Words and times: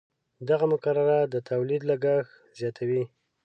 دغه 0.49 0.65
مقررات 0.73 1.27
د 1.31 1.35
تولید 1.49 1.81
لګښت 1.89 2.33
زیاتوي. 2.59 3.03